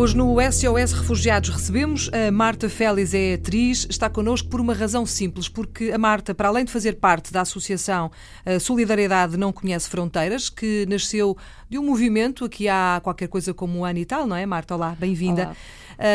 Hoje 0.00 0.16
no 0.16 0.36
SOS 0.40 0.92
Refugiados 0.94 1.50
recebemos 1.50 2.08
a 2.14 2.32
Marta 2.32 2.70
Félix, 2.70 3.12
é 3.12 3.34
atriz, 3.34 3.86
está 3.90 4.08
connosco 4.08 4.48
por 4.48 4.58
uma 4.58 4.72
razão 4.72 5.04
simples, 5.04 5.46
porque 5.46 5.92
a 5.92 5.98
Marta, 5.98 6.34
para 6.34 6.48
além 6.48 6.64
de 6.64 6.72
fazer 6.72 6.94
parte 6.94 7.30
da 7.30 7.42
associação 7.42 8.10
Solidariedade 8.62 9.36
Não 9.36 9.52
Conhece 9.52 9.90
Fronteiras, 9.90 10.48
que 10.48 10.86
nasceu 10.88 11.36
de 11.68 11.78
um 11.78 11.84
movimento 11.84 12.46
aqui 12.46 12.66
há 12.66 12.98
qualquer 13.04 13.28
coisa 13.28 13.52
como 13.52 13.80
um 13.80 13.84
ano 13.84 13.98
e 13.98 14.06
tal, 14.06 14.26
não 14.26 14.34
é, 14.34 14.46
Marta? 14.46 14.74
Olá, 14.74 14.96
bem-vinda. 14.98 15.54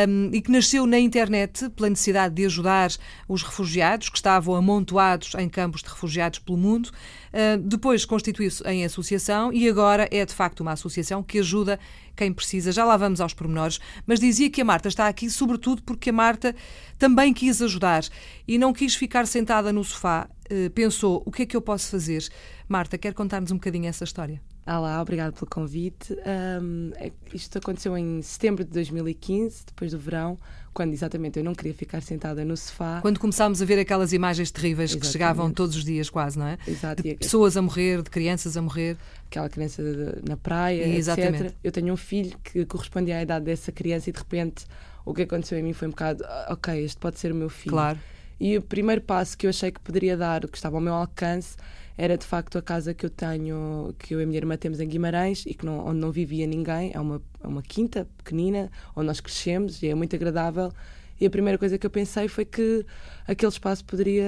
Um, 0.08 0.30
e 0.32 0.42
que 0.42 0.50
nasceu 0.50 0.84
na 0.84 0.98
internet 0.98 1.70
pela 1.70 1.88
necessidade 1.88 2.34
de 2.34 2.44
ajudar 2.44 2.90
os 3.28 3.44
refugiados 3.44 4.08
que 4.08 4.16
estavam 4.16 4.56
amontoados 4.56 5.32
em 5.36 5.48
campos 5.48 5.80
de 5.80 5.88
refugiados 5.88 6.40
pelo 6.40 6.58
mundo. 6.58 6.90
Uh, 7.32 7.56
depois 7.62 8.04
constituiu-se 8.04 8.64
em 8.64 8.84
associação 8.84 9.52
e 9.52 9.68
agora 9.68 10.08
é 10.10 10.26
de 10.26 10.34
facto 10.34 10.60
uma 10.60 10.72
associação 10.72 11.22
que 11.22 11.38
ajuda 11.38 11.78
quem 12.16 12.32
precisa. 12.32 12.72
Já 12.72 12.84
lá 12.84 12.96
vamos 12.96 13.20
aos 13.20 13.34
pormenores, 13.34 13.78
mas 14.06 14.18
dizia 14.18 14.50
que 14.50 14.60
a 14.60 14.64
Marta 14.64 14.88
está 14.88 15.06
aqui 15.06 15.30
sobretudo 15.30 15.82
porque 15.82 16.10
a 16.10 16.12
Marta 16.12 16.54
também 16.98 17.32
quis 17.32 17.60
ajudar 17.62 18.02
e 18.48 18.58
não 18.58 18.72
quis 18.72 18.94
ficar 18.94 19.26
sentada 19.26 19.72
no 19.72 19.84
sofá. 19.84 20.28
Uh, 20.50 20.70
pensou: 20.70 21.22
o 21.26 21.30
que 21.30 21.42
é 21.42 21.46
que 21.46 21.56
eu 21.56 21.60
posso 21.60 21.90
fazer? 21.90 22.26
Marta, 22.68 22.96
quer 22.96 23.14
contar-nos 23.14 23.50
um 23.50 23.56
bocadinho 23.56 23.86
essa 23.86 24.04
história? 24.04 24.40
Olá, 24.66 25.00
obrigado 25.00 25.32
pelo 25.34 25.48
convite. 25.48 26.12
Um, 26.60 26.90
isto 27.32 27.56
aconteceu 27.58 27.96
em 27.96 28.20
setembro 28.20 28.64
de 28.64 28.72
2015, 28.72 29.66
depois 29.66 29.92
do 29.92 29.98
verão, 29.98 30.36
quando 30.76 30.92
exatamente 30.92 31.38
eu 31.38 31.42
não 31.42 31.54
queria 31.54 31.72
ficar 31.72 32.02
sentada 32.02 32.44
no 32.44 32.54
sofá. 32.54 33.00
Quando 33.00 33.18
começámos 33.18 33.62
a 33.62 33.64
ver 33.64 33.78
aquelas 33.78 34.12
imagens 34.12 34.50
terríveis 34.50 34.90
exatamente. 34.90 35.06
que 35.06 35.10
chegavam 35.10 35.50
todos 35.50 35.74
os 35.74 35.82
dias, 35.82 36.10
quase, 36.10 36.38
não 36.38 36.46
é? 36.46 36.58
Exato. 36.68 37.02
De 37.02 37.14
pessoas 37.14 37.56
a 37.56 37.62
morrer, 37.62 38.02
de 38.02 38.10
crianças 38.10 38.58
a 38.58 38.62
morrer. 38.62 38.98
Aquela 39.26 39.48
criança 39.48 39.82
na 40.28 40.36
praia, 40.36 40.86
exatamente. 40.86 41.44
etc. 41.44 41.54
Eu 41.64 41.72
tenho 41.72 41.94
um 41.94 41.96
filho 41.96 42.36
que 42.44 42.66
correspondia 42.66 43.16
à 43.16 43.22
idade 43.22 43.46
dessa 43.46 43.72
criança 43.72 44.10
e 44.10 44.12
de 44.12 44.18
repente 44.18 44.66
o 45.02 45.14
que 45.14 45.22
aconteceu 45.22 45.58
em 45.58 45.62
mim 45.62 45.72
foi 45.72 45.88
um 45.88 45.92
bocado, 45.92 46.22
ah, 46.26 46.48
ok, 46.50 46.84
este 46.84 46.98
pode 46.98 47.18
ser 47.18 47.32
o 47.32 47.34
meu 47.34 47.48
filho. 47.48 47.72
Claro. 47.72 47.98
E 48.38 48.58
o 48.58 48.60
primeiro 48.60 49.00
passo 49.00 49.38
que 49.38 49.46
eu 49.46 49.50
achei 49.50 49.70
que 49.70 49.80
poderia 49.80 50.14
dar, 50.14 50.46
que 50.46 50.58
estava 50.58 50.76
ao 50.76 50.82
meu 50.82 50.92
alcance, 50.92 51.56
era 51.96 52.16
de 52.18 52.26
facto 52.26 52.58
a 52.58 52.62
casa 52.62 52.92
que 52.92 53.06
eu 53.06 53.10
tenho, 53.10 53.94
que 53.98 54.14
eu 54.14 54.20
e 54.20 54.24
a 54.24 54.26
minha 54.26 54.38
irmã 54.38 54.56
temos 54.56 54.80
em 54.80 54.88
Guimarães 54.88 55.44
e 55.46 55.54
que 55.54 55.64
não, 55.64 55.86
onde 55.86 55.98
não 55.98 56.12
vivia 56.12 56.46
ninguém. 56.46 56.90
É 56.94 57.00
uma, 57.00 57.22
é 57.42 57.46
uma 57.46 57.62
quinta 57.62 58.06
pequenina, 58.18 58.70
onde 58.94 59.06
nós 59.06 59.20
crescemos 59.20 59.82
e 59.82 59.88
é 59.88 59.94
muito 59.94 60.14
agradável. 60.14 60.70
E 61.18 61.24
a 61.24 61.30
primeira 61.30 61.56
coisa 61.56 61.78
que 61.78 61.86
eu 61.86 61.90
pensei 61.90 62.28
foi 62.28 62.44
que 62.44 62.84
aquele 63.26 63.50
espaço 63.50 63.84
poderia, 63.84 64.26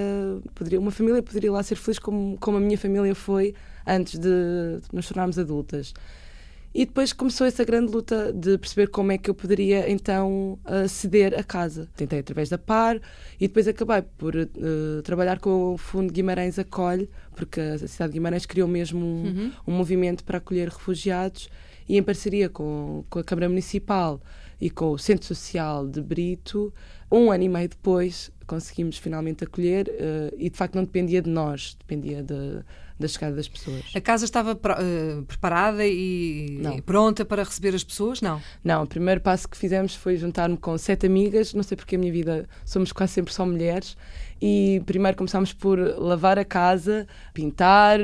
poderia 0.55 0.79
uma 0.79 0.89
família 0.89 1.21
poderia 1.21 1.51
lá 1.51 1.61
ser 1.61 1.75
feliz 1.75 1.99
como, 1.99 2.35
como 2.39 2.57
a 2.57 2.59
minha 2.59 2.77
família 2.77 3.13
foi 3.13 3.53
antes 3.85 4.17
de 4.17 4.79
nos 4.91 5.07
tornarmos 5.07 5.37
adultas. 5.37 5.93
E 6.73 6.85
depois 6.85 7.11
começou 7.11 7.47
essa 7.47 7.63
grande 7.63 7.91
luta 7.91 8.31
de 8.31 8.57
perceber 8.57 8.87
como 8.87 9.11
é 9.11 9.17
que 9.17 9.29
eu 9.29 9.33
poderia 9.33 9.89
então 9.89 10.59
ceder 10.87 11.37
a 11.37 11.43
casa. 11.43 11.89
Tentei 11.95 12.19
através 12.19 12.47
da 12.47 12.59
PAR 12.59 13.01
e 13.39 13.47
depois 13.47 13.67
acabei 13.67 14.03
por 14.17 14.35
uh, 14.35 15.01
trabalhar 15.03 15.39
com 15.39 15.73
o 15.73 15.77
Fundo 15.77 16.13
Guimarães 16.13 16.59
Acolhe, 16.59 17.09
porque 17.35 17.59
a 17.59 17.77
cidade 17.79 18.11
de 18.11 18.19
Guimarães 18.19 18.45
criou 18.45 18.67
mesmo 18.67 19.03
um, 19.03 19.23
uhum. 19.23 19.51
um 19.67 19.71
movimento 19.71 20.23
para 20.23 20.37
acolher 20.37 20.69
refugiados 20.69 21.49
e 21.87 21.97
em 21.97 22.03
parceria 22.03 22.47
com, 22.47 23.03
com 23.09 23.17
a 23.17 23.23
Câmara 23.23 23.49
Municipal 23.49 24.21
e 24.61 24.69
com 24.69 24.91
o 24.91 24.99
Centro 24.99 25.25
Social 25.25 25.87
de 25.87 26.01
Brito, 26.01 26.71
um 27.11 27.31
ano 27.31 27.43
e 27.43 27.49
meio 27.49 27.67
depois 27.67 28.31
conseguimos 28.45 28.97
finalmente 28.97 29.43
acolher 29.43 29.87
uh, 29.87 30.35
e 30.37 30.49
de 30.49 30.57
facto 30.57 30.75
não 30.75 30.83
dependia 30.83 31.21
de 31.21 31.29
nós, 31.29 31.75
dependia 31.79 32.21
de 32.21 32.63
da 32.99 33.07
chegada 33.07 33.35
das 33.35 33.47
pessoas. 33.47 33.83
A 33.95 34.01
casa 34.01 34.25
estava 34.25 34.51
uh, 34.53 35.23
preparada 35.25 35.85
e, 35.85 36.61
e, 36.75 36.81
pronta 36.81 37.23
para 37.23 37.43
receber 37.43 37.73
as 37.73 37.83
pessoas? 37.83 38.21
Não. 38.21 38.41
Não, 38.63 38.83
o 38.83 38.87
primeiro 38.87 39.21
passo 39.21 39.47
que 39.47 39.57
fizemos 39.57 39.95
foi 39.95 40.17
juntar-me 40.17 40.57
com 40.57 40.77
sete 40.77 41.05
amigas, 41.05 41.53
não 41.53 41.63
sei 41.63 41.77
porque 41.77 41.95
a 41.95 41.99
minha 41.99 42.11
vida 42.11 42.47
somos 42.65 42.91
quase 42.91 43.13
sempre 43.13 43.33
só 43.33 43.45
mulheres, 43.45 43.95
e 44.41 44.81
primeiro 44.85 45.17
começámos 45.17 45.53
por 45.53 45.79
lavar 45.79 46.37
a 46.37 46.45
casa, 46.45 47.07
pintar, 47.33 47.99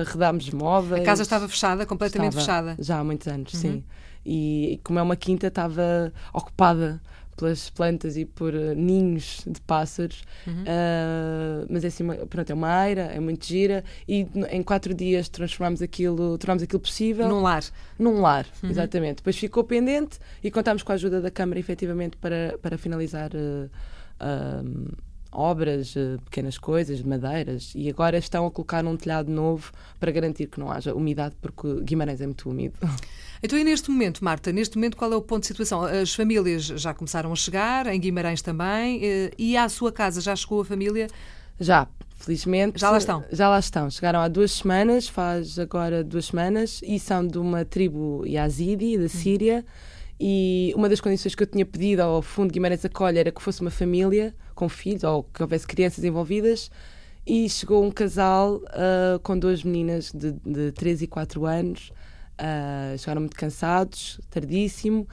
arredámos 0.00 0.50
móveis. 0.50 1.02
A 1.02 1.04
casa 1.04 1.22
estava 1.22 1.48
fechada, 1.48 1.86
completamente 1.86 2.36
estava, 2.36 2.68
fechada? 2.70 2.82
Já 2.84 2.98
há 2.98 3.04
muitos 3.04 3.26
anos, 3.28 3.54
uhum. 3.54 3.60
sim. 3.60 3.84
E 4.26 4.78
como 4.84 4.98
é 4.98 5.02
uma 5.02 5.16
quinta, 5.16 5.46
estava 5.46 6.12
ocupada 6.34 7.00
pelas 7.38 7.70
plantas 7.70 8.16
e 8.16 8.24
por 8.24 8.52
uh, 8.52 8.74
ninhos 8.74 9.42
de 9.46 9.60
pássaros. 9.60 10.22
Uhum. 10.46 10.62
Uh, 10.62 11.66
mas 11.70 11.84
é 11.84 11.86
assim, 11.86 12.04
pronto, 12.28 12.50
é 12.50 12.54
uma 12.54 12.68
aira, 12.68 13.02
é 13.02 13.20
muito 13.20 13.46
gira 13.46 13.84
e 14.06 14.26
em 14.50 14.62
quatro 14.62 14.92
dias 14.92 15.28
transformámos 15.28 15.80
aquilo, 15.80 16.36
tornámos 16.36 16.62
aquilo 16.62 16.80
possível. 16.80 17.28
Num 17.28 17.40
lar. 17.40 17.64
Num 17.98 18.20
lar, 18.20 18.46
uhum. 18.62 18.70
exatamente. 18.70 19.16
Depois 19.16 19.36
ficou 19.36 19.64
pendente 19.64 20.18
e 20.42 20.50
contámos 20.50 20.82
com 20.82 20.92
a 20.92 20.96
ajuda 20.96 21.20
da 21.20 21.30
Câmara, 21.30 21.58
efetivamente, 21.60 22.16
para, 22.16 22.58
para 22.60 22.76
finalizar. 22.76 23.30
Uh, 23.34 25.07
obras, 25.32 25.94
pequenas 26.24 26.58
coisas, 26.58 27.02
madeiras, 27.02 27.72
e 27.74 27.88
agora 27.88 28.18
estão 28.18 28.46
a 28.46 28.50
colocar 28.50 28.84
um 28.84 28.96
telhado 28.96 29.30
novo 29.30 29.72
para 30.00 30.10
garantir 30.10 30.46
que 30.46 30.58
não 30.58 30.70
haja 30.70 30.94
umidade, 30.94 31.34
porque 31.40 31.80
Guimarães 31.82 32.20
é 32.20 32.26
muito 32.26 32.48
úmido. 32.48 32.76
Então, 33.40 33.56
e 33.56 33.62
neste 33.62 33.88
momento, 33.88 34.24
Marta, 34.24 34.50
neste 34.50 34.76
momento 34.76 34.96
qual 34.96 35.12
é 35.12 35.16
o 35.16 35.22
ponto 35.22 35.42
de 35.42 35.46
situação? 35.46 35.84
As 35.84 36.12
famílias 36.12 36.64
já 36.64 36.92
começaram 36.92 37.32
a 37.32 37.36
chegar, 37.36 37.86
em 37.86 38.00
Guimarães 38.00 38.42
também, 38.42 38.98
eh, 39.00 39.30
e 39.38 39.56
à 39.56 39.68
sua 39.68 39.92
casa 39.92 40.20
já 40.20 40.34
chegou 40.34 40.60
a 40.60 40.64
família? 40.64 41.06
Já, 41.60 41.86
felizmente. 42.16 42.80
Já 42.80 42.90
lá 42.90 42.98
estão? 42.98 43.24
Já 43.30 43.48
lá 43.48 43.58
estão. 43.58 43.88
Chegaram 43.90 44.20
há 44.20 44.28
duas 44.28 44.50
semanas, 44.50 45.08
faz 45.08 45.56
agora 45.56 46.02
duas 46.02 46.26
semanas, 46.26 46.80
e 46.82 46.98
são 46.98 47.24
de 47.24 47.38
uma 47.38 47.64
tribo 47.64 48.24
Yazidi, 48.26 48.96
da 48.96 49.04
uhum. 49.04 49.08
Síria. 49.08 49.64
E 50.20 50.72
uma 50.74 50.88
das 50.88 51.00
condições 51.00 51.34
que 51.34 51.42
eu 51.42 51.46
tinha 51.46 51.64
pedido 51.64 52.00
ao 52.00 52.20
Fundo 52.20 52.52
Guimarães 52.52 52.84
Acolhe 52.84 53.18
era 53.18 53.30
que 53.30 53.40
fosse 53.40 53.60
uma 53.60 53.70
família 53.70 54.34
com 54.58 54.68
filhos 54.68 55.04
ou 55.04 55.22
que 55.22 55.42
houvesse 55.42 55.66
crianças 55.66 56.02
envolvidas. 56.02 56.70
E 57.26 57.48
chegou 57.48 57.84
um 57.84 57.90
casal 57.90 58.56
uh, 58.56 59.18
com 59.22 59.38
duas 59.38 59.62
meninas 59.62 60.10
de, 60.12 60.32
de 60.32 60.72
3 60.72 61.02
e 61.02 61.06
4 61.06 61.46
anos 61.46 61.92
Uh, 62.38 62.96
chegaram 62.96 63.22
muito 63.22 63.36
cansados, 63.36 64.20
tardíssimo, 64.30 65.08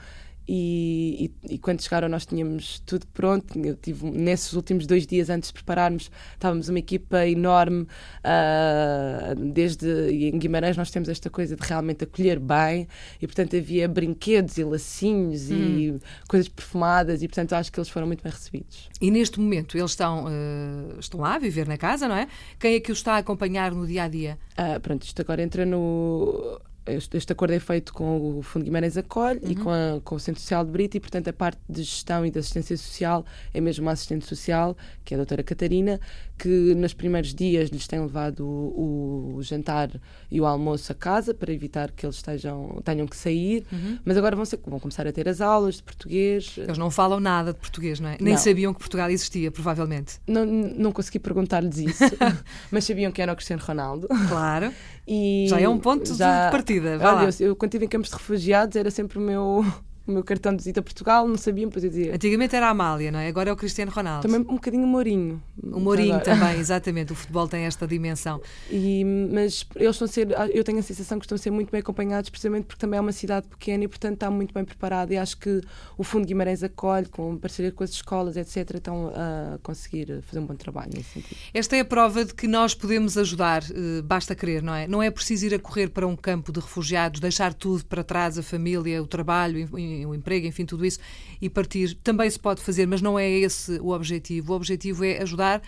e, 0.48 1.32
e, 1.48 1.54
e, 1.54 1.58
quando 1.58 1.82
chegaram 1.82 2.08
nós 2.08 2.24
tínhamos 2.24 2.80
tudo 2.80 3.06
pronto. 3.08 3.58
Eu 3.58 3.74
tive 3.74 4.08
nesses 4.10 4.52
últimos 4.52 4.86
dois 4.86 5.06
dias 5.06 5.28
antes 5.28 5.48
de 5.48 5.54
prepararmos, 5.54 6.10
estávamos 6.34 6.68
uma 6.68 6.78
equipa 6.78 7.26
enorme. 7.26 7.82
Uh, 8.22 9.34
desde 9.52 10.10
em 10.10 10.38
Guimarães 10.38 10.76
nós 10.76 10.90
temos 10.90 11.08
esta 11.08 11.28
coisa 11.28 11.56
de 11.56 11.62
realmente 11.66 12.04
acolher 12.04 12.38
bem 12.38 12.86
e 13.20 13.26
portanto 13.26 13.56
havia 13.56 13.88
brinquedos 13.88 14.56
e 14.58 14.64
lacinhos 14.64 15.50
hum. 15.50 15.54
e 15.54 16.00
coisas 16.28 16.48
perfumadas 16.48 17.22
e 17.22 17.28
portanto 17.28 17.52
acho 17.54 17.72
que 17.72 17.78
eles 17.78 17.88
foram 17.88 18.06
muito 18.06 18.22
bem 18.22 18.32
recebidos. 18.32 18.88
E 19.00 19.10
neste 19.10 19.40
momento 19.40 19.76
eles 19.76 19.90
estão 19.90 20.26
uh, 20.26 21.00
estão 21.00 21.20
lá 21.20 21.34
a 21.34 21.38
viver 21.38 21.66
na 21.66 21.76
casa, 21.76 22.06
não 22.06 22.16
é? 22.16 22.28
Quem 22.58 22.74
é 22.74 22.80
que 22.80 22.92
os 22.92 22.98
está 22.98 23.14
a 23.14 23.18
acompanhar 23.18 23.72
no 23.72 23.86
dia 23.86 24.04
a 24.04 24.08
dia? 24.08 24.38
Uh, 24.52 24.80
pronto, 24.80 25.02
isto 25.02 25.20
agora 25.20 25.42
entra 25.42 25.66
no 25.66 26.60
este, 26.86 27.16
este, 27.16 27.32
acordo 27.32 27.52
é 27.52 27.60
feito 27.60 27.92
com 27.92 28.38
o 28.38 28.42
Fundo 28.42 28.64
Guimarães 28.64 28.96
Acolhe 28.96 29.40
uhum. 29.42 29.50
e 29.50 29.56
com, 29.56 29.70
a, 29.70 30.00
com, 30.02 30.14
o 30.14 30.20
Centro 30.20 30.40
Social 30.40 30.64
de 30.64 30.70
Brito 30.70 30.96
e, 30.96 31.00
portanto, 31.00 31.28
a 31.28 31.32
parte 31.32 31.58
de 31.68 31.82
gestão 31.82 32.24
e 32.24 32.30
de 32.30 32.38
assistência 32.38 32.76
social 32.76 33.24
é 33.52 33.60
mesmo 33.60 33.84
uma 33.84 33.92
assistente 33.92 34.24
social, 34.24 34.76
que 35.04 35.14
é 35.14 35.16
a 35.16 35.18
doutora 35.18 35.42
Catarina, 35.42 36.00
que 36.38 36.74
nos 36.74 36.92
primeiros 36.92 37.34
dias 37.34 37.70
lhes 37.70 37.86
tem 37.86 38.00
levado 38.00 38.40
o, 38.46 39.34
o 39.36 39.42
jantar 39.42 39.90
e 40.30 40.40
o 40.40 40.46
almoço 40.46 40.92
a 40.92 40.94
casa 40.94 41.34
para 41.34 41.52
evitar 41.52 41.90
que 41.90 42.04
eles 42.04 42.16
estejam, 42.16 42.80
tenham 42.84 43.06
que 43.06 43.16
sair, 43.16 43.64
uhum. 43.72 43.98
mas 44.04 44.16
agora 44.16 44.36
vão, 44.36 44.44
ser, 44.44 44.60
vão, 44.66 44.78
começar 44.78 45.06
a 45.06 45.12
ter 45.12 45.28
as 45.28 45.40
aulas 45.40 45.76
de 45.76 45.82
português. 45.82 46.54
Eles 46.56 46.78
não 46.78 46.90
falam 46.90 47.18
nada 47.18 47.52
de 47.52 47.58
português, 47.58 48.00
não 48.00 48.10
é? 48.10 48.16
Nem 48.20 48.34
não. 48.34 48.40
sabiam 48.40 48.72
que 48.72 48.80
Portugal 48.80 49.10
existia, 49.10 49.50
provavelmente. 49.50 50.20
Não, 50.26 50.44
não 50.44 50.92
consegui 50.92 51.18
perguntar-lhes 51.18 51.78
isso, 51.78 52.04
mas 52.70 52.84
sabiam 52.84 53.10
que 53.10 53.20
era 53.20 53.32
o 53.32 53.36
Cristiano 53.36 53.62
Ronaldo. 53.64 54.08
Claro. 54.28 54.72
E 55.06 55.46
já 55.48 55.60
é 55.60 55.68
um 55.68 55.78
ponto 55.78 56.12
já, 56.14 56.46
de 56.46 56.50
partida. 56.50 56.75
Olha, 57.04 57.28
eu, 57.40 57.48
eu, 57.48 57.56
quando 57.56 57.70
estive 57.70 57.86
em 57.86 57.88
campos 57.88 58.10
de 58.10 58.16
refugiados 58.16 58.76
era 58.76 58.90
sempre 58.90 59.18
o 59.18 59.20
meu 59.20 59.64
o 60.06 60.12
meu 60.12 60.24
cartão 60.24 60.52
de 60.52 60.58
visita 60.58 60.80
a 60.80 60.82
Portugal, 60.82 61.26
não 61.26 61.36
sabiam, 61.36 61.68
depois 61.68 61.84
eu 61.84 61.90
dizia. 61.90 62.14
Antigamente 62.14 62.54
era 62.54 62.68
a 62.68 62.70
Amália, 62.70 63.10
não 63.10 63.18
é? 63.18 63.28
Agora 63.28 63.50
é 63.50 63.52
o 63.52 63.56
Cristiano 63.56 63.90
Ronaldo. 63.90 64.22
Também 64.22 64.40
um 64.40 64.54
bocadinho 64.54 64.84
o 64.84 64.86
Mourinho. 64.86 65.42
O 65.62 65.80
Mourinho 65.80 66.14
agora. 66.14 66.24
também, 66.24 66.58
exatamente. 66.60 67.12
O 67.12 67.16
futebol 67.16 67.48
tem 67.48 67.64
esta 67.64 67.86
dimensão. 67.86 68.40
E, 68.70 69.04
mas 69.04 69.66
eles 69.74 69.96
estão 69.96 70.06
a 70.06 70.08
ser, 70.08 70.28
eu 70.54 70.62
tenho 70.62 70.78
a 70.78 70.82
sensação 70.82 71.18
que 71.18 71.24
estão 71.24 71.36
a 71.36 71.38
ser 71.38 71.50
muito 71.50 71.70
bem 71.70 71.80
acompanhados, 71.80 72.30
precisamente 72.30 72.66
porque 72.66 72.80
também 72.80 72.98
é 72.98 73.00
uma 73.00 73.12
cidade 73.12 73.48
pequena 73.48 73.84
e, 73.84 73.88
portanto, 73.88 74.14
está 74.14 74.30
muito 74.30 74.54
bem 74.54 74.64
preparada. 74.64 75.12
E 75.12 75.16
acho 75.16 75.36
que 75.38 75.60
o 75.98 76.04
Fundo 76.04 76.26
Guimarães 76.26 76.62
acolhe, 76.62 77.06
com 77.06 77.36
parceria 77.36 77.72
com 77.72 77.82
as 77.82 77.90
escolas, 77.90 78.36
etc., 78.36 78.76
estão 78.76 79.08
a 79.08 79.58
conseguir 79.62 80.22
fazer 80.22 80.38
um 80.38 80.46
bom 80.46 80.54
trabalho 80.54 80.92
nesse 80.94 81.10
sentido. 81.10 81.36
Esta 81.52 81.76
é 81.76 81.80
a 81.80 81.84
prova 81.84 82.24
de 82.24 82.34
que 82.34 82.46
nós 82.46 82.74
podemos 82.74 83.18
ajudar, 83.18 83.62
eh, 83.64 84.02
basta 84.02 84.34
querer, 84.34 84.62
não 84.62 84.74
é? 84.74 84.86
Não 84.86 85.02
é 85.02 85.10
preciso 85.10 85.46
ir 85.46 85.54
a 85.54 85.58
correr 85.58 85.88
para 85.88 86.06
um 86.06 86.14
campo 86.14 86.52
de 86.52 86.60
refugiados, 86.60 87.20
deixar 87.20 87.52
tudo 87.52 87.84
para 87.84 88.04
trás, 88.04 88.38
a 88.38 88.42
família, 88.42 89.02
o 89.02 89.06
trabalho, 89.06 89.68
o 90.04 90.14
emprego, 90.14 90.46
enfim, 90.46 90.64
tudo 90.64 90.76
tudo 90.76 90.86
isso 90.86 91.00
e 91.40 91.48
partir. 91.48 91.94
Também 91.94 92.28
se 92.30 92.38
pode 92.38 92.62
fazer, 92.62 92.86
mas 92.86 93.00
não 93.00 93.18
é 93.18 93.28
esse 93.28 93.78
o 93.80 93.90
objetivo. 93.90 94.52
O 94.52 94.56
objetivo 94.56 95.04
é 95.04 95.22
ajudar 95.22 95.62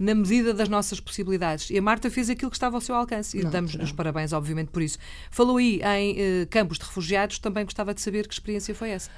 na 0.00 0.14
medida 0.14 0.54
das 0.54 0.68
nossas 0.68 1.00
possibilidades. 1.00 1.68
E 1.68 1.76
a 1.76 1.82
Marta 1.82 2.10
fez 2.10 2.30
aquilo 2.30 2.50
que 2.50 2.56
estava 2.56 2.76
ao 2.76 2.80
seu 2.80 2.94
alcance 2.94 3.38
e 3.38 3.44
damos-lhe 3.44 3.82
os 3.82 3.92
parabéns, 3.92 4.32
obviamente, 4.32 4.68
por 4.68 4.80
isso. 4.80 4.98
Falou 5.30 5.58
aí 5.58 5.80
em 5.82 6.16
eh, 6.18 6.46
campos 6.46 6.78
de 6.78 6.84
refugiados, 6.84 7.38
também 7.38 7.64
gostava 7.64 7.92
de 7.92 8.00
saber 8.00 8.26
que 8.26 8.32
experiência 8.32 8.74
foi 8.74 8.90
essa. 8.90 9.10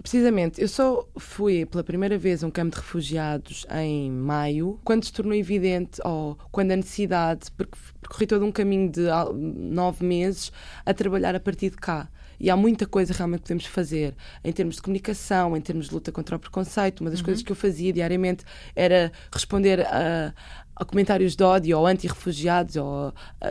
Precisamente, 0.00 0.60
eu 0.60 0.68
só 0.68 1.08
fui 1.18 1.66
pela 1.66 1.82
primeira 1.82 2.16
vez 2.16 2.44
a 2.44 2.46
um 2.46 2.50
campo 2.50 2.76
de 2.76 2.76
refugiados 2.76 3.66
em 3.70 4.10
maio, 4.10 4.78
quando 4.84 5.04
se 5.04 5.12
tornou 5.12 5.34
evidente, 5.34 6.00
ou 6.04 6.38
quando 6.52 6.70
a 6.70 6.76
necessidade, 6.76 7.50
porque 7.56 7.76
percorri 8.00 8.26
todo 8.26 8.44
um 8.44 8.52
caminho 8.52 8.90
de 8.90 9.02
nove 9.34 10.04
meses 10.04 10.52
a 10.86 10.94
trabalhar 10.94 11.34
a 11.34 11.40
partir 11.40 11.70
de 11.70 11.76
cá. 11.76 12.08
E 12.40 12.50
há 12.50 12.56
muita 12.56 12.86
coisa 12.86 13.12
realmente 13.12 13.40
que 13.40 13.44
podemos 13.44 13.66
fazer 13.66 14.14
em 14.44 14.52
termos 14.52 14.76
de 14.76 14.82
comunicação, 14.82 15.56
em 15.56 15.60
termos 15.60 15.88
de 15.88 15.94
luta 15.94 16.12
contra 16.12 16.36
o 16.36 16.38
preconceito. 16.38 17.00
Uma 17.00 17.10
das 17.10 17.20
uhum. 17.20 17.26
coisas 17.26 17.42
que 17.42 17.50
eu 17.50 17.56
fazia 17.56 17.92
diariamente 17.92 18.44
era 18.74 19.12
responder 19.32 19.80
a, 19.86 20.32
a 20.76 20.84
comentários 20.84 21.34
de 21.34 21.42
ódio 21.42 21.78
ou 21.78 21.86
anti-refugiados 21.86 22.76
ou 22.76 23.12
a, 23.40 23.48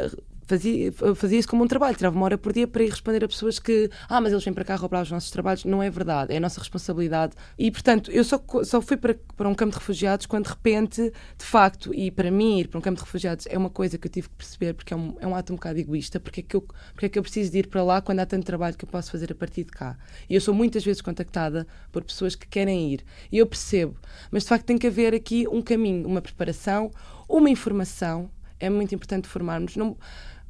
fazia, 0.48 0.92
fazia 1.16 1.40
isso 1.40 1.48
como 1.48 1.64
um 1.64 1.68
trabalho, 1.68 1.96
tirava 1.96 2.16
uma 2.16 2.26
hora 2.26 2.38
por 2.38 2.54
dia 2.54 2.68
para 2.68 2.84
ir 2.84 2.90
responder 2.90 3.24
a 3.24 3.28
pessoas 3.28 3.60
que, 3.60 3.90
ah, 4.10 4.22
mas 4.22 4.32
eles 4.32 4.44
vêm 4.44 4.54
para 4.54 4.64
cá 4.64 4.76
roubar 4.76 5.04
os 5.04 5.12
nossos 5.12 5.30
trabalhos. 5.30 5.66
Não 5.66 5.84
é 5.84 5.90
verdade, 5.90 6.34
é 6.34 6.38
a 6.38 6.40
nossa 6.40 6.60
responsabilidade. 6.60 7.34
E, 7.58 7.70
portanto, 7.70 8.10
eu 8.10 8.24
só, 8.24 8.42
só 8.64 8.82
fui 8.82 8.98
para, 8.98 9.16
para 9.36 9.48
um 9.48 9.54
campo 9.54 9.74
de 9.74 9.80
refugiados 9.80 10.26
quando, 10.26 10.46
de 10.46 10.50
repente, 10.50 11.12
de 11.38 11.46
facto, 11.46 11.94
e 11.94 12.10
para 12.10 12.32
mim, 12.32 12.60
ir 12.60 12.68
para 12.70 12.80
um 12.80 12.82
campo 12.82 12.98
de 12.98 13.04
refugiados 13.04 13.46
é 13.50 13.58
uma 13.58 13.70
coisa 13.70 13.98
que 13.98 14.08
eu 14.08 14.12
tive 14.12 14.30
que 14.30 14.36
perceber, 14.36 14.74
porque 14.74 14.94
é 14.94 14.98
um, 14.98 15.16
é 15.20 15.28
um 15.28 15.36
ato 15.36 15.52
um 15.52 15.58
bocado 15.58 15.80
egoísta, 15.80 16.20
porque 16.20 16.40
é, 16.40 16.44
que 16.44 16.56
eu, 16.56 16.62
porque 16.94 17.06
é 17.06 17.10
que 17.10 17.20
eu 17.20 17.24
preciso 17.24 17.52
de 17.52 17.60
ir 17.60 17.68
para 17.68 17.84
lá 17.84 18.02
quando 18.02 18.20
há 18.20 18.26
tanto 18.26 18.46
trabalho 18.46 18.78
que 18.78 18.86
eu 18.86 18.90
posso 18.90 19.12
fazer 19.12 19.32
a 19.32 19.36
partir 19.36 19.66
de 19.66 19.72
cá. 19.72 19.98
E 20.30 20.36
eu 20.36 20.42
sou 20.42 20.54
muitas 20.54 20.84
vezes 20.84 21.02
contactada 21.02 21.68
por 21.92 22.04
pessoas 22.04 22.36
que 22.36 22.48
querem 22.48 22.94
ir. 22.94 23.04
E 23.32 23.38
eu 23.38 23.46
percebo, 23.46 23.98
mas 24.32 24.44
de 24.44 24.50
facto 24.50 24.66
tem 24.66 24.78
que 24.78 24.88
haver 24.88 25.14
aqui 25.14 25.48
um 25.48 25.62
caminho, 25.62 26.08
uma 26.08 26.22
preparação, 26.22 26.92
uma 27.28 27.50
informação. 27.50 28.30
É 28.60 28.70
muito 28.70 28.96
importante 28.96 29.28
formarmos. 29.28 29.76
Não, 29.76 29.96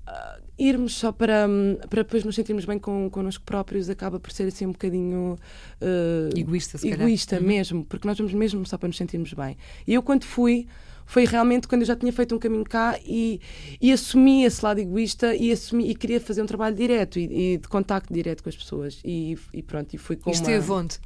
uh, 0.07 0.41
irmos 0.57 0.95
só 0.95 1.11
para, 1.11 1.47
para 1.89 2.03
depois 2.03 2.23
nos 2.23 2.35
sentirmos 2.35 2.65
bem 2.65 2.79
com, 2.79 3.09
connosco 3.09 3.43
próprios 3.43 3.89
acaba 3.89 4.19
por 4.19 4.31
ser 4.31 4.47
assim 4.47 4.65
um 4.65 4.71
bocadinho 4.71 5.37
uh, 5.81 6.37
egoísta, 6.37 6.77
se 6.77 6.89
egoísta 6.89 7.35
calhar. 7.35 7.47
mesmo, 7.47 7.85
porque 7.85 8.07
nós 8.07 8.17
vamos 8.17 8.33
mesmo 8.33 8.65
só 8.65 8.77
para 8.77 8.87
nos 8.87 8.97
sentirmos 8.97 9.33
bem. 9.33 9.57
E 9.85 9.93
eu, 9.93 10.01
quando 10.01 10.23
fui, 10.23 10.67
foi 11.05 11.25
realmente 11.25 11.67
quando 11.67 11.81
eu 11.81 11.87
já 11.87 11.95
tinha 11.95 12.11
feito 12.11 12.35
um 12.35 12.39
caminho 12.39 12.63
cá 12.63 12.99
e, 13.05 13.39
e 13.81 13.91
assumi 13.91 14.43
esse 14.43 14.63
lado 14.63 14.79
egoísta 14.79 15.35
e, 15.35 15.51
assumi, 15.51 15.89
e 15.89 15.95
queria 15.95 16.19
fazer 16.19 16.41
um 16.41 16.45
trabalho 16.45 16.75
direto 16.75 17.19
e, 17.19 17.53
e 17.53 17.57
de 17.57 17.67
contacto 17.67 18.13
direto 18.13 18.43
com 18.43 18.49
as 18.49 18.55
pessoas. 18.55 18.99
E, 19.03 19.37
e 19.53 19.61
pronto, 19.61 19.93
e 19.93 19.97
fui 19.97 20.15
com. 20.15 20.29
E 20.29 20.33
esteve 20.33 20.69
uma... 20.69 20.79
onde? 20.79 20.99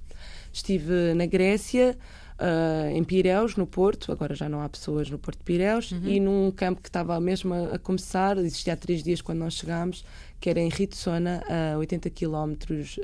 Estive 0.53 1.13
na 1.13 1.25
Grécia 1.25 1.98
uh, 2.41 2.89
em 2.89 3.03
Pireus, 3.03 3.55
no 3.55 3.67
Porto, 3.67 4.11
agora 4.11 4.33
já 4.35 4.49
não 4.49 4.61
há 4.61 4.67
pessoas 4.67 5.09
no 5.09 5.17
Porto 5.17 5.38
de 5.38 5.43
Pireus, 5.43 5.91
uhum. 5.91 6.05
e 6.05 6.19
num 6.19 6.51
campo 6.51 6.81
que 6.81 6.89
estava 6.89 7.19
mesmo 7.19 7.53
a, 7.53 7.75
a, 7.75 7.79
começar, 7.79 8.38
existia 8.38 8.73
há 8.73 8.77
três 8.77 9.03
dias 9.03 9.21
quando 9.21 9.39
nós 9.39 9.53
chegámos, 9.53 10.03
que 10.39 10.49
era 10.49 10.59
em 10.59 10.69
Ritsona, 10.69 11.43
a 11.47 11.77
80 11.77 12.09
km 12.09 12.55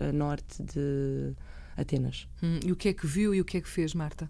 a 0.01 0.11
norte 0.11 0.63
de 0.63 1.33
Atenas. 1.77 2.27
Hum, 2.41 2.59
e 2.65 2.71
o 2.71 2.75
que 2.75 2.89
é 2.89 2.93
que 2.93 3.05
viu 3.05 3.33
e 3.35 3.39
o 3.39 3.45
que 3.45 3.57
é 3.57 3.61
que 3.61 3.69
fez, 3.69 3.93
Marta? 3.93 4.29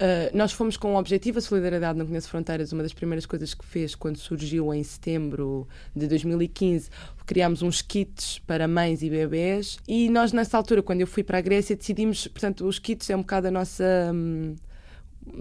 Uh, 0.00 0.30
nós 0.32 0.52
fomos 0.52 0.76
com 0.76 0.92
um 0.92 0.96
objetivo, 0.96 1.38
a 1.38 1.40
Solidariedade 1.40 1.98
Não 1.98 2.06
Conhece 2.06 2.28
Fronteiras, 2.28 2.72
uma 2.72 2.84
das 2.84 2.92
primeiras 2.92 3.26
coisas 3.26 3.52
que 3.52 3.64
fez 3.64 3.96
quando 3.96 4.16
surgiu 4.16 4.72
em 4.72 4.82
setembro 4.84 5.66
de 5.94 6.06
2015, 6.06 6.88
criámos 7.26 7.62
uns 7.62 7.82
kits 7.82 8.38
para 8.46 8.68
mães 8.68 9.02
e 9.02 9.10
bebés 9.10 9.76
e 9.88 10.08
nós 10.08 10.32
nessa 10.32 10.56
altura, 10.56 10.84
quando 10.84 11.00
eu 11.00 11.06
fui 11.06 11.24
para 11.24 11.38
a 11.38 11.40
Grécia, 11.40 11.74
decidimos, 11.74 12.28
portanto, 12.28 12.64
os 12.64 12.78
kits 12.78 13.10
é 13.10 13.16
um 13.16 13.20
bocado 13.20 13.48
a 13.48 13.50
nossa... 13.50 13.84
Hum, 14.14 14.54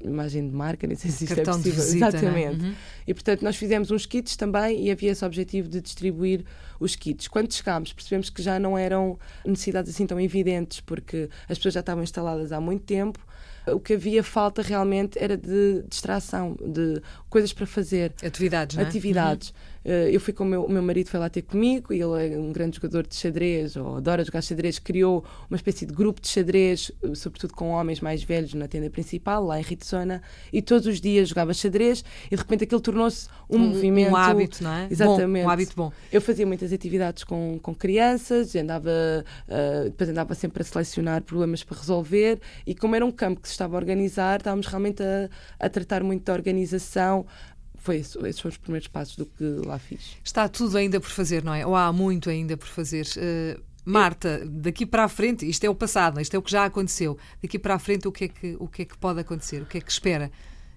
imagem 0.04 0.50
de 0.50 0.54
marca, 0.54 0.86
nem 0.86 0.98
sei 0.98 1.12
se 1.12 1.24
isto 1.24 1.34
é 1.34 1.36
Cartão 1.38 1.54
é 1.54 1.58
possível. 1.58 1.84
Visita, 1.84 2.06
é? 2.06 2.10
Exatamente. 2.10 2.66
Uhum. 2.66 2.76
E 3.08 3.14
portanto 3.14 3.42
nós 3.42 3.56
fizemos 3.56 3.92
uns 3.92 4.06
kits 4.06 4.36
também 4.36 4.86
e 4.86 4.92
havia 4.92 5.12
esse 5.12 5.24
objetivo 5.24 5.70
de 5.70 5.80
distribuir 5.80 6.44
os 6.80 6.96
kits. 6.96 7.28
Quando 7.28 7.54
chegámos, 7.54 7.94
percebemos 7.94 8.30
que 8.30 8.42
já 8.42 8.60
não 8.60 8.78
eram 8.78 9.18
necessidades 9.46 9.94
assim 9.94 10.06
tão 10.06 10.20
evidentes, 10.20 10.82
porque 10.82 11.30
as 11.48 11.58
pessoas 11.58 11.76
já 11.76 11.80
estavam 11.80 12.04
instaladas 12.04 12.52
há 12.52 12.60
muito 12.60 12.84
tempo 12.84 13.26
o 13.74 13.80
que 13.80 13.94
havia 13.94 14.24
falta 14.24 14.62
realmente 14.62 15.18
era 15.20 15.38
de 15.38 15.84
distração, 15.88 16.56
de 16.62 17.02
coisas 17.30 17.54
para 17.54 17.66
fazer. 17.66 18.14
Atividades, 18.24 18.76
não 18.78 18.84
é? 18.84 18.88
Atividades. 18.88 19.50
Uhum. 19.50 19.56
Eh, 19.88 20.10
eu 20.12 20.20
fui 20.20 20.34
com 20.34 20.44
o 20.44 20.48
meu, 20.48 20.66
o 20.66 20.70
meu 20.70 20.84
marido, 20.84 21.10
foi 21.10 21.18
lá 21.18 21.30
ter 21.30 21.44
comigo, 21.44 21.94
e 21.94 22.02
ele 22.02 22.36
é 22.36 22.38
um 22.38 22.52
grande 22.52 22.76
jogador 22.76 23.08
de 23.08 23.16
xadrez, 23.16 23.78
ou 23.78 23.96
adora 23.96 24.24
jogar 24.26 24.42
xadrez, 24.42 24.78
criou 24.80 25.24
uma 25.50 25.56
espécie 25.56 25.86
de 25.86 25.94
grupo 25.94 26.20
de 26.20 26.28
xadrez, 26.28 26.92
eh, 27.02 27.16
sobretudo 27.16 27.54
com 27.54 27.70
homens 27.70 28.02
mais 28.02 28.22
velhos 28.22 28.54
na 28.54 28.68
tenda 28.68 28.90
principal, 28.90 29.46
lá 29.46 29.58
em 29.58 29.64
Ritsona, 29.64 30.22
e 30.52 30.62
todos 30.62 30.88
os 30.88 31.00
dias 31.00 31.30
jogava 31.30 31.54
xadrez, 31.54 32.04
e 32.26 32.36
de 32.36 32.36
repente 32.36 32.66
aquilo 32.66 32.82
tornou-se 32.82 33.30
um, 33.50 33.56
um, 33.56 33.60
movimento. 33.60 34.12
Um 34.12 34.16
hábito, 34.18 34.62
não 34.62 34.74
é? 34.74 34.88
Exatamente. 34.92 35.44
Bom, 35.44 35.48
um 35.48 35.52
hábito 35.52 35.74
bom. 35.78 35.92
Eu 36.12 36.20
fazia 36.20 36.46
muitas 36.46 36.74
atividades 36.74 37.24
com, 37.24 37.58
com 37.62 37.74
crianças, 37.74 38.58
andava, 38.58 38.90
uh, 38.90 39.86
depois 39.86 40.10
andava 40.10 40.36
sempre 40.36 40.64
a 40.64 40.66
selecionar 40.66 41.22
problemas 41.22 41.64
para 41.64 41.78
resolver, 41.78 42.42
e 42.66 42.76
como 42.76 42.94
era 42.94 43.06
um 43.06 43.12
campo 43.12 43.40
que 43.40 43.48
se 43.48 43.54
estava 43.54 43.78
a 43.78 43.80
organizar, 43.80 44.40
estávamos 44.40 44.68
realmente 44.68 45.02
a, 45.02 45.30
a 45.58 45.70
tratar 45.70 46.04
muito 46.04 46.26
da 46.26 46.34
organização, 46.34 47.26
foi 47.78 47.98
esse, 47.98 48.18
esses 48.20 48.42
foram 48.42 48.52
os 48.52 48.58
primeiros 48.58 48.88
passos 48.88 49.16
do 49.16 49.26
que 49.26 49.44
lá 49.66 49.80
fiz. 49.80 50.18
Está 50.24 50.48
tudo 50.48 50.78
ainda 50.78 51.00
por 51.00 51.10
fazer, 51.10 51.44
não 51.44 51.54
é? 51.54 51.66
Ou 51.66 51.76
há 51.76 51.92
muito 51.94 52.30
ainda 52.30 52.58
por 52.58 52.68
fazer? 52.68 53.06
Uh, 53.18 53.62
Marta, 53.86 54.44
daqui 54.46 54.86
para 54.86 55.06
a 55.06 55.08
frente, 55.08 55.48
isto 55.48 55.64
é 55.64 55.70
o 55.70 55.76
passado, 55.76 56.20
é? 56.20 56.22
isto 56.22 56.36
é 56.36 56.38
o 56.38 56.42
que 56.42 56.52
já 56.52 56.66
aconteceu. 56.66 57.18
Daqui 57.42 57.58
para 57.58 57.76
a 57.76 57.80
frente, 57.80 58.06
o 58.06 58.12
que 58.12 58.26
é 58.26 58.28
que, 58.28 58.58
o 58.60 58.68
que, 58.68 58.82
é 58.82 58.86
que 58.86 58.98
pode 58.98 59.22
acontecer? 59.22 59.62
O 59.62 59.66
que 59.66 59.78
é 59.78 59.82
que 59.82 59.90
espera? 59.90 60.30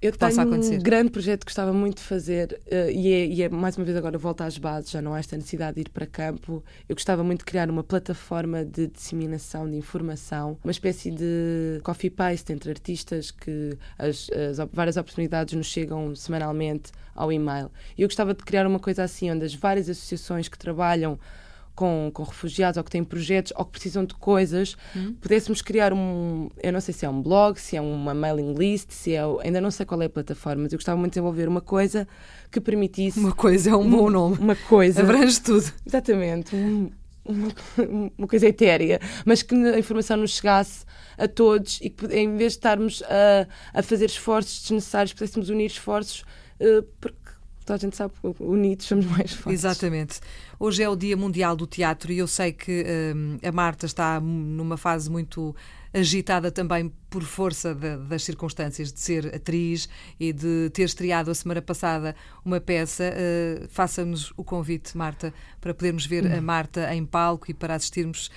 Eu 0.02 0.12
que 0.12 0.18
tenho 0.18 0.40
um 0.40 0.78
grande 0.78 1.10
projeto 1.10 1.40
que 1.40 1.50
gostava 1.50 1.74
muito 1.74 1.98
de 1.98 2.02
fazer 2.02 2.58
uh, 2.66 2.90
e, 2.90 3.12
é, 3.12 3.26
e, 3.26 3.42
é, 3.42 3.48
mais 3.50 3.76
uma 3.76 3.84
vez 3.84 3.94
agora 3.94 4.16
volta 4.16 4.44
às 4.44 4.56
bases, 4.56 4.90
já 4.90 5.02
não 5.02 5.12
há 5.12 5.18
esta 5.18 5.36
necessidade 5.36 5.74
de 5.74 5.82
ir 5.82 5.90
para 5.90 6.06
campo. 6.06 6.64
Eu 6.88 6.94
gostava 6.94 7.22
muito 7.22 7.40
de 7.40 7.44
criar 7.44 7.68
uma 7.68 7.84
plataforma 7.84 8.64
de 8.64 8.86
disseminação 8.86 9.68
de 9.68 9.76
informação, 9.76 10.56
uma 10.64 10.70
espécie 10.70 11.10
de 11.10 11.80
copy-paste 11.82 12.50
entre 12.50 12.70
artistas 12.70 13.30
que 13.30 13.76
as, 13.98 14.30
as, 14.30 14.56
várias 14.72 14.96
oportunidades 14.96 15.52
nos 15.52 15.66
chegam 15.66 16.16
semanalmente 16.16 16.92
ao 17.14 17.30
e-mail. 17.30 17.70
E 17.98 18.00
eu 18.00 18.08
gostava 18.08 18.32
de 18.32 18.42
criar 18.42 18.66
uma 18.66 18.78
coisa 18.78 19.02
assim, 19.02 19.30
onde 19.30 19.44
as 19.44 19.54
várias 19.54 19.90
associações 19.90 20.48
que 20.48 20.58
trabalham 20.58 21.18
com, 21.80 22.10
com 22.12 22.24
refugiados 22.24 22.76
ou 22.76 22.84
que 22.84 22.90
têm 22.90 23.02
projetos 23.02 23.54
ou 23.56 23.64
que 23.64 23.70
precisam 23.72 24.04
de 24.04 24.12
coisas, 24.12 24.76
hum. 24.94 25.14
pudéssemos 25.18 25.62
criar 25.62 25.94
um. 25.94 26.50
Eu 26.62 26.74
não 26.74 26.80
sei 26.80 26.92
se 26.92 27.06
é 27.06 27.08
um 27.08 27.22
blog, 27.22 27.58
se 27.58 27.74
é 27.74 27.80
uma 27.80 28.12
mailing 28.12 28.52
list, 28.52 28.90
se 28.90 29.14
é. 29.14 29.22
Ainda 29.42 29.62
não 29.62 29.70
sei 29.70 29.86
qual 29.86 30.02
é 30.02 30.04
a 30.04 30.10
plataforma, 30.10 30.64
mas 30.64 30.74
eu 30.74 30.76
gostava 30.76 30.98
muito 30.98 31.12
de 31.12 31.14
desenvolver 31.14 31.48
uma 31.48 31.62
coisa 31.62 32.06
que 32.50 32.60
permitisse. 32.60 33.18
Uma 33.18 33.32
coisa 33.32 33.70
é 33.70 33.74
um 33.74 33.88
bom 33.88 34.10
nome. 34.10 34.36
Uma 34.36 34.56
coisa. 34.56 35.00
Abrange 35.00 35.40
tudo. 35.40 35.72
Exatamente. 35.86 36.54
Um, 36.54 36.90
uma, 37.24 37.48
uma, 38.18 38.28
coisa 38.28 38.46
etérea, 38.46 39.00
mas 39.24 39.42
que 39.42 39.54
a 39.54 39.78
informação 39.78 40.18
nos 40.18 40.32
chegasse 40.32 40.84
a 41.16 41.26
todos 41.26 41.80
e 41.80 41.88
que 41.88 42.04
em 42.14 42.36
vez 42.36 42.52
de 42.52 42.58
estarmos 42.58 43.02
a, 43.04 43.78
a 43.78 43.82
fazer 43.82 44.04
esforços 44.04 44.60
desnecessários, 44.60 45.14
pudéssemos 45.14 45.48
unir 45.48 45.66
esforços, 45.66 46.24
uh, 46.60 46.82
porque 47.00 47.16
toda 47.70 47.74
a 47.74 47.78
gente 47.78 47.96
sabe 47.96 48.14
que 48.20 48.42
unidos 48.42 48.86
somos 48.86 49.06
mais 49.06 49.32
fortes. 49.32 49.64
Exatamente. 49.64 50.20
Hoje 50.58 50.82
é 50.82 50.88
o 50.88 50.96
Dia 50.96 51.16
Mundial 51.16 51.54
do 51.54 51.66
Teatro 51.66 52.12
e 52.12 52.18
eu 52.18 52.26
sei 52.26 52.52
que 52.52 52.84
hum, 53.14 53.38
a 53.42 53.52
Marta 53.52 53.86
está 53.86 54.20
numa 54.20 54.76
fase 54.76 55.08
muito 55.08 55.54
agitada 55.92 56.50
também 56.50 56.92
por 57.08 57.22
força 57.22 57.74
de, 57.74 57.96
das 57.96 58.22
circunstâncias 58.22 58.92
de 58.92 59.00
ser 59.00 59.34
atriz 59.34 59.88
e 60.18 60.32
de 60.32 60.70
ter 60.70 60.84
estreado 60.84 61.30
a 61.30 61.34
semana 61.34 61.62
passada 61.62 62.14
uma 62.44 62.60
peça. 62.60 63.12
Uh, 63.12 63.68
Faça-nos 63.68 64.32
o 64.36 64.44
convite, 64.44 64.96
Marta, 64.96 65.32
para 65.60 65.74
podermos 65.74 66.06
ver 66.06 66.32
a 66.32 66.40
Marta 66.40 66.92
em 66.94 67.04
palco 67.04 67.50
e 67.50 67.54
para 67.54 67.74
assistirmos 67.74 68.30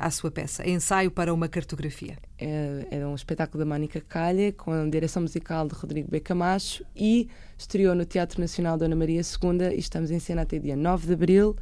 à 0.00 0.10
sua 0.10 0.30
peça. 0.30 0.68
Ensaio 0.68 1.10
para 1.10 1.34
uma 1.34 1.48
cartografia. 1.48 2.16
É, 2.38 2.86
é 2.90 3.06
um 3.06 3.14
espetáculo 3.14 3.64
da 3.64 3.68
Mónica 3.68 4.00
Calha, 4.00 4.52
com 4.52 4.70
a 4.70 4.88
direção 4.88 5.22
musical 5.22 5.66
de 5.66 5.74
Rodrigo 5.74 6.10
B. 6.10 6.20
Camacho 6.20 6.84
e 6.94 7.28
estreou 7.56 7.94
no 7.94 8.04
Teatro 8.04 8.40
Nacional 8.40 8.78
Dona 8.78 8.94
Maria 8.94 9.20
II 9.20 9.74
e 9.74 9.78
estamos 9.78 10.10
em 10.10 10.18
cena 10.18 10.42
até 10.42 10.58
dia 10.58 10.76
9 10.76 11.06
de 11.06 11.12
abril 11.12 11.56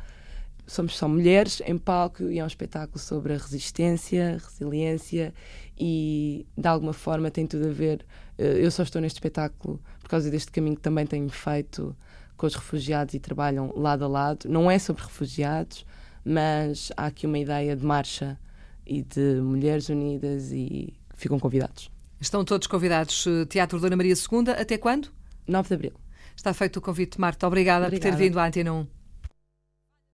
somos 0.66 0.96
só 0.96 1.08
mulheres 1.08 1.62
em 1.64 1.78
palco 1.78 2.24
e 2.24 2.38
é 2.38 2.44
um 2.44 2.46
espetáculo 2.46 2.98
sobre 2.98 3.34
a 3.34 3.36
resistência, 3.36 4.38
resiliência 4.42 5.32
e 5.78 6.44
de 6.56 6.68
alguma 6.68 6.92
forma 6.92 7.30
tem 7.30 7.46
tudo 7.46 7.68
a 7.68 7.70
ver. 7.70 8.04
Eh, 8.36 8.64
eu 8.64 8.70
só 8.70 8.82
estou 8.82 9.00
neste 9.00 9.16
espetáculo 9.16 9.80
por 10.00 10.08
causa 10.08 10.30
deste 10.30 10.50
caminho 10.50 10.76
que 10.76 10.82
também 10.82 11.06
tenho 11.06 11.28
feito 11.28 11.96
com 12.36 12.46
os 12.46 12.54
refugiados 12.54 13.14
e 13.14 13.20
trabalham 13.20 13.72
lado 13.76 14.04
a 14.04 14.08
lado. 14.08 14.48
Não 14.48 14.70
é 14.70 14.78
sobre 14.78 15.02
refugiados, 15.04 15.86
mas 16.26 16.90
há 16.96 17.06
aqui 17.06 17.24
uma 17.24 17.38
ideia 17.38 17.76
de 17.76 17.86
marcha 17.86 18.36
e 18.84 19.00
de 19.00 19.40
mulheres 19.40 19.88
unidas 19.88 20.50
e 20.50 20.92
ficam 21.14 21.38
convidados. 21.38 21.88
Estão 22.20 22.44
todos 22.44 22.66
convidados. 22.66 23.24
Eh, 23.28 23.44
Teatro 23.46 23.78
Dona 23.78 23.94
Maria 23.96 24.14
II, 24.14 24.50
até 24.50 24.76
quando? 24.76 25.08
9 25.46 25.68
de 25.68 25.74
Abril. 25.74 25.92
Está 26.34 26.52
feito 26.52 26.78
o 26.78 26.82
convite, 26.82 27.20
Marta. 27.20 27.46
Obrigada, 27.46 27.86
Obrigada. 27.86 28.10
por 28.10 28.18
ter 28.18 28.24
vindo 28.24 28.38
à 28.40 28.46
Antena 28.46 28.72
1. 28.72 28.86